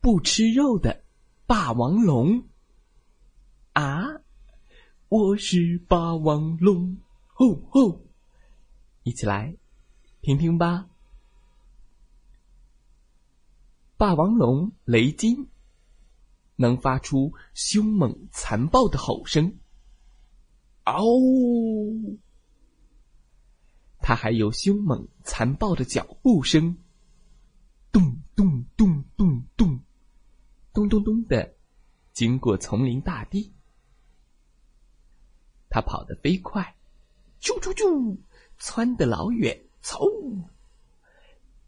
[0.00, 1.04] 不吃肉的
[1.46, 2.48] 霸王龙
[3.74, 4.22] 啊！
[5.10, 8.06] 我是霸王龙，吼吼！
[9.02, 9.54] 一起来
[10.22, 10.88] 听听吧。
[13.98, 15.50] 霸王龙雷金
[16.56, 19.58] 能发出凶猛残暴的吼声，
[20.84, 22.18] 嗷！
[23.98, 26.78] 它还有凶猛残暴的脚步声，
[27.92, 28.99] 咚咚咚。
[30.72, 31.56] 咚咚咚的，
[32.12, 33.52] 经过丛林大地，
[35.68, 36.76] 他跑得飞快，
[37.40, 38.16] 啾啾啾，
[38.58, 40.44] 窜得老远，嗖！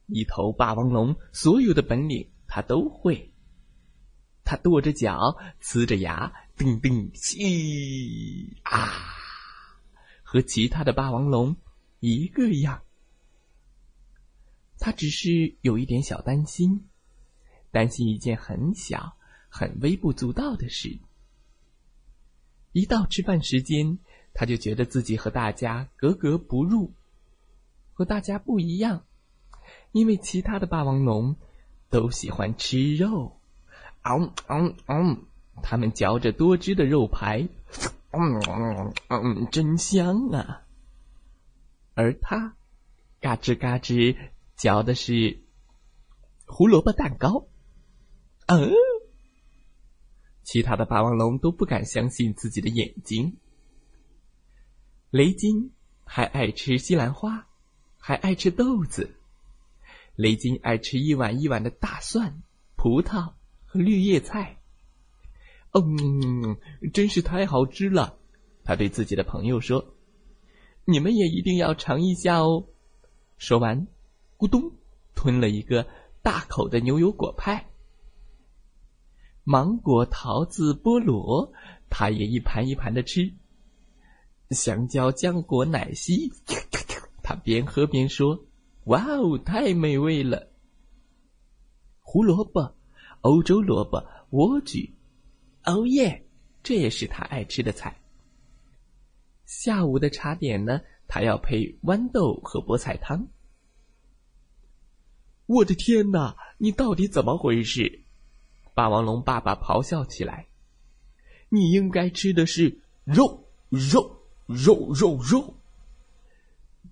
[0.07, 3.33] 一头霸王龙，所有的本领他都会。
[4.45, 8.89] 他跺着脚，呲着牙，叮叮西啊，
[10.23, 11.57] 和其他的霸王龙
[12.01, 12.83] 一个样。
[14.79, 16.89] 他只是有一点小担心。
[17.73, 19.17] 担心一件很小、
[19.49, 21.01] 很微不足道的事。
[22.71, 23.99] 一到吃饭时间，
[24.33, 26.93] 他就觉得自己和大家格格不入，
[27.93, 29.05] 和大家不一样，
[29.91, 31.37] 因为其他的霸王龙
[31.91, 33.41] 都喜欢吃肉，
[34.03, 35.19] 嗷嗷嗷，
[35.63, 37.49] 他们嚼着多汁的肉排，
[38.11, 40.63] 嗯嗯，真香啊！
[41.95, 42.57] 而他，
[43.21, 44.17] 嘎吱嘎吱
[44.57, 45.43] 嚼的是
[46.47, 47.47] 胡萝卜蛋糕。
[48.55, 48.71] 嗯，
[50.43, 53.39] 其他的霸王龙都不敢相信自己的眼睛。
[55.09, 55.73] 雷金
[56.05, 57.47] 还爱吃西兰花，
[57.97, 59.17] 还爱吃豆子。
[60.17, 62.43] 雷金爱吃一碗一碗的大蒜、
[62.77, 63.33] 葡萄
[63.65, 64.59] 和绿叶菜。
[65.73, 66.59] 嗯，
[66.93, 68.19] 真是太好吃了！
[68.65, 69.95] 他对自己的朋友说
[70.85, 72.67] ：“你们也一定要尝一下哦。”
[73.39, 73.89] 说完，
[74.37, 74.73] 咕咚
[75.15, 75.87] 吞了一个
[76.21, 77.72] 大口的牛油果派。
[79.45, 81.53] 芒果、桃子、菠萝，
[81.91, 83.33] 他也一盘一盘的吃。
[84.51, 86.31] 香蕉、浆果、奶昔，
[87.23, 88.45] 他边喝边说
[88.85, 90.53] ：“哇哦，太美味了！”
[92.01, 92.77] 胡萝卜、
[93.23, 94.93] 欧洲萝卜、莴苣，
[95.65, 96.27] 哦耶，
[96.63, 98.01] 这也是他爱吃的菜。
[99.47, 103.29] 下午的茶点呢，他要配豌豆和菠菜汤。
[105.47, 108.02] 我的天哪，你到底怎么回事？
[108.75, 110.47] 霸王龙爸爸咆哮起来
[111.51, 114.17] ：“你应该吃的是肉，肉，
[114.47, 115.55] 肉，肉，肉！”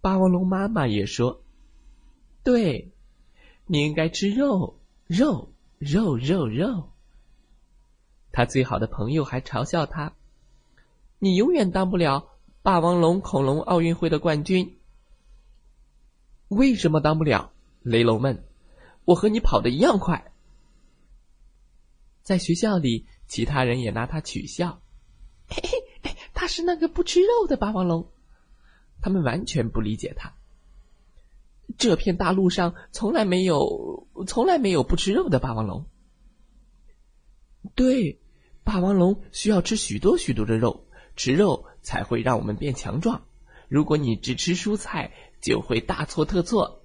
[0.02, 1.42] 霸王龙妈妈也说
[2.44, 2.92] ：“对，
[3.66, 6.90] 你应该吃肉，肉，肉，肉，肉。”
[8.32, 10.14] 他最好的朋友还嘲笑他
[11.18, 12.28] ：“你永远当不了
[12.62, 14.78] 霸王龙恐龙奥运会的冠军。”
[16.48, 17.52] 为什么当不了？
[17.82, 18.44] 雷龙问
[19.06, 20.26] ：“我和你跑的一样快。”
[22.30, 24.80] 在学校里，其他人也拿他取笑。
[25.48, 28.12] 嘿嘿，他是那个不吃肉的霸王龙。
[29.00, 30.34] 他们完全不理解他。
[31.76, 35.86] 这片大陆上从来没有，从来没有不吃肉的霸王龙。
[37.74, 38.20] 对，
[38.62, 40.86] 霸王龙需要吃许多许多的肉，
[41.16, 43.24] 吃肉才会让我们变强壮。
[43.66, 46.84] 如果你只吃蔬菜，就会大错特错。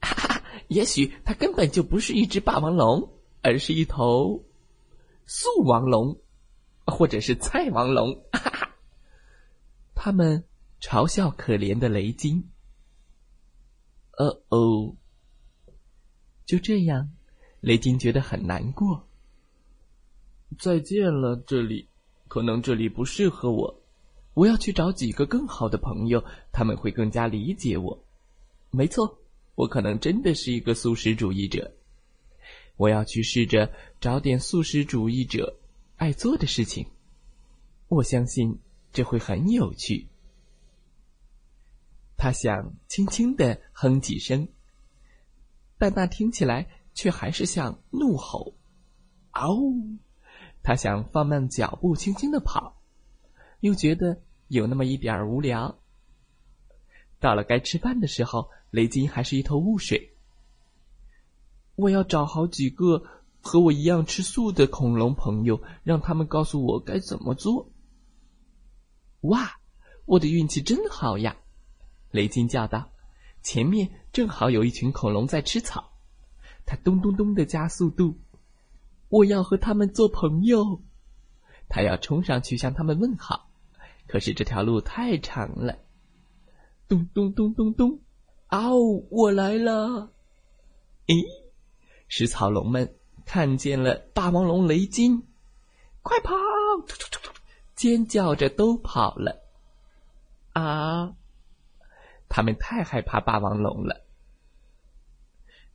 [0.00, 3.12] 哈哈，也许它根本就不是一只霸王龙，
[3.42, 4.46] 而是一头。
[5.30, 6.18] 素王龙，
[6.86, 8.74] 或者是菜王龙，哈哈，
[9.94, 10.42] 他们
[10.80, 12.48] 嘲笑可怜的雷金。
[14.16, 14.96] 哦哦，
[16.46, 17.10] 就这样，
[17.60, 19.06] 雷金觉得很难过。
[20.58, 21.90] 再见了，这里，
[22.26, 23.82] 可能这里不适合我，
[24.32, 28.02] 我要去找几个更好的朋友，他们会更加理解我。
[28.70, 29.18] 没错，
[29.56, 31.70] 我可能真的是一个素食主义者。
[32.78, 33.70] 我要去试着
[34.00, 35.58] 找点素食主义者
[35.96, 36.86] 爱做的事情，
[37.88, 38.60] 我相信
[38.92, 40.06] 这会很有趣。
[42.16, 44.48] 他想轻轻的哼几声，
[45.76, 48.54] 但那听起来却还是像怒吼。
[49.32, 49.98] 嗷！
[50.62, 52.80] 他想放慢脚步，轻轻的跑，
[53.60, 55.78] 又觉得有那么一点儿无聊。
[57.18, 60.16] 到了该吃饭的时候，雷金还是一头雾水。
[61.78, 63.04] 我要找好几个
[63.40, 67.70] 和我一样吃素的恐龙朋友，让他们告诉我该怎么做。
[69.20, 69.60] 哇，
[70.04, 71.36] 我的运气真好呀！
[72.10, 72.90] 雷金叫道
[73.42, 75.92] ：“前面正好有一群恐龙在吃草。”
[76.66, 78.18] 他咚咚咚的加速度，
[79.08, 80.82] 我要和他们做朋友。
[81.68, 83.50] 他要冲上去向他们问好，
[84.08, 85.78] 可是这条路太长了。
[86.88, 88.00] 咚咚咚咚咚，
[88.48, 89.06] 嗷！
[89.10, 90.10] 我来了。
[91.06, 91.24] 咦，
[92.08, 95.26] 食草龙们看见了霸王龙雷金，
[96.02, 96.34] 快跑！
[96.86, 97.40] 突突突突，
[97.74, 99.42] 尖叫着都跑了。
[100.54, 101.14] 啊！
[102.28, 104.04] 他们太害怕霸王龙了。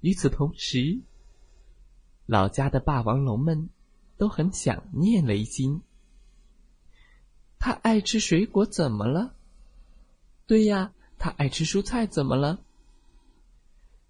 [0.01, 1.01] 与此同时，
[2.25, 3.69] 老家的霸王龙们
[4.17, 5.81] 都很想念雷金。
[7.59, 9.35] 他爱吃水果，怎么了？
[10.45, 12.59] 对呀，他爱吃蔬菜，怎么了？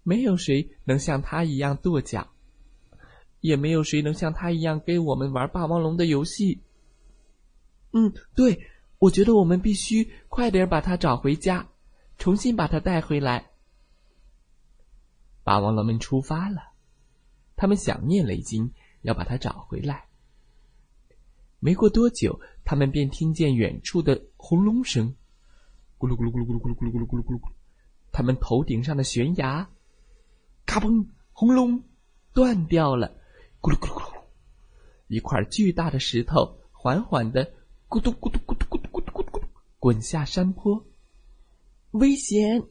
[0.04, 2.28] 没有谁能像他一样跺脚，
[3.40, 6.62] 也没有谁能像他一样跟我们玩霸王龙的游戏。
[7.92, 8.60] 嗯，对，
[8.98, 11.68] 我觉得我们必须快点把他找回家，
[12.18, 13.50] 重新把他带回来。
[15.42, 16.72] 霸王龙们出发了，
[17.56, 18.72] 他们想念雷金，
[19.02, 20.06] 要把他找回来。
[21.60, 25.16] 没过多久，他们便听见远处的轰隆声，
[25.98, 27.52] 咕噜咕噜咕噜咕噜咕噜咕噜咕噜咕噜咕噜。
[28.12, 29.68] 他们头顶上的悬崖，
[30.66, 31.82] 咔嘣，轰隆，
[32.32, 33.16] 断掉了，
[33.60, 34.22] 咕噜咕噜咕噜。
[35.06, 37.52] 一块巨大的石头缓缓的
[37.88, 39.40] 咕嘟咕嘟咕嘟咕嘟咕嘟咕嘟
[39.78, 40.86] 滚下山坡，
[41.90, 42.64] 危险！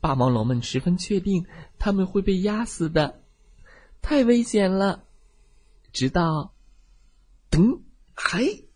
[0.00, 1.46] 霸王龙们十分确定
[1.78, 3.22] 他们会被压死的，
[4.02, 5.04] 太危险了。
[5.92, 6.54] 直到，
[7.50, 7.80] 噔，
[8.14, 8.68] 嘿！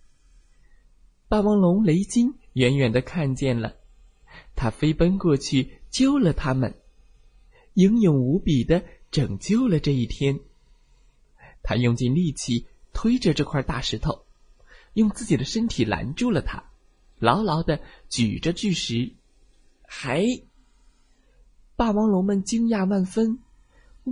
[1.29, 3.75] 霸王龙雷金远远的看见了，
[4.55, 6.81] 他飞奔过去救了他们，
[7.79, 8.83] 英勇无比的
[9.13, 10.41] 拯救了这一天。
[11.63, 14.27] 他用尽力气推着这块大石头，
[14.95, 16.65] 用自己的身体拦住了它，
[17.21, 19.15] 牢牢的举着巨石，
[19.87, 20.25] 还。
[21.77, 23.39] 霸王龙们惊讶万分，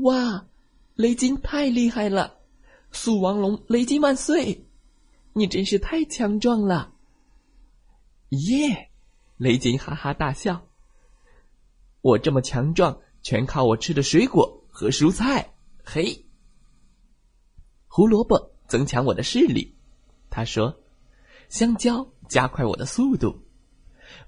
[0.04, 0.46] 哇！
[0.94, 2.38] 雷金太厉害了！
[2.92, 4.64] 速王龙雷金万岁！
[5.32, 6.94] 你真是太强壮了！
[8.28, 8.90] 耶！
[9.38, 10.68] 雷金哈哈大笑。
[12.00, 15.52] 我这么强壮，全靠我吃的水果和蔬菜。
[15.82, 16.26] 嘿，
[17.88, 19.74] 胡萝卜增强我的视力，
[20.30, 20.76] 他说；
[21.48, 23.42] 香蕉加快我的速度，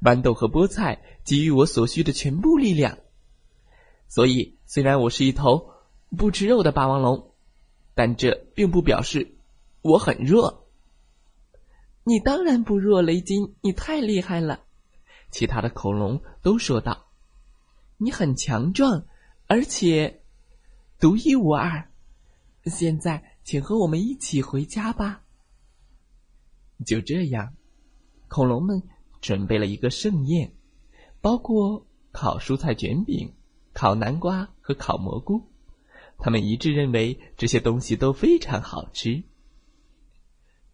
[0.00, 2.98] 豌豆和菠菜给予我所需的全部力量。
[4.08, 5.74] 所以，虽然我是一头
[6.16, 7.34] 不吃肉的霸王龙，
[7.94, 9.36] 但这并不表示
[9.80, 10.66] 我很弱。
[12.02, 14.64] 你当然不弱，雷金，你太厉害了。
[15.30, 17.06] 其他的恐龙都说道
[17.98, 19.06] ：“你很强壮，
[19.46, 20.22] 而且
[20.98, 21.90] 独一无二。”
[22.64, 25.22] 现在，请和我们一起回家吧。
[26.86, 27.54] 就这样，
[28.28, 28.82] 恐龙们
[29.20, 30.52] 准备了一个盛宴，
[31.20, 33.34] 包括烤蔬菜卷饼。
[33.74, 35.46] 烤南瓜和烤蘑菇，
[36.18, 39.22] 他们一致认为这些东西都非常好吃。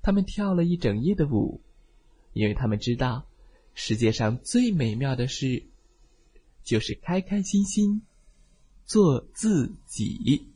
[0.01, 1.61] 他们跳了一整夜的舞，
[2.33, 3.27] 因为他们知道，
[3.75, 5.67] 世界上最美妙的事，
[6.65, 8.03] 就是开开心心
[8.87, 10.51] 做自己。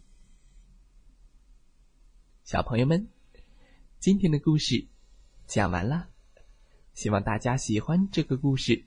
[2.44, 3.08] 小朋友们，
[4.00, 4.88] 今天的故事
[5.46, 6.08] 讲完了，
[6.94, 8.86] 希望大家喜欢这个故事。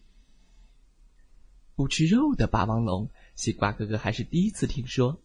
[1.75, 3.09] 不吃肉的霸王龙。
[3.35, 5.21] 西瓜哥哥还是第一次听说。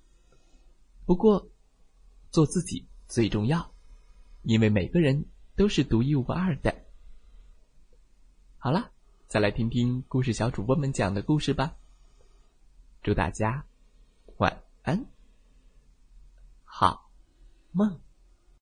[1.07, 1.51] 不过，
[2.31, 3.75] 做自己最重要，
[4.43, 6.85] 因为每个人都是独一无二的。
[8.59, 8.93] 好了，
[9.29, 11.77] 再来听听故事小主播们讲的故事吧。
[13.07, 13.65] 祝大家
[14.39, 15.07] 晚安，
[16.65, 17.09] 好
[17.71, 18.01] 梦。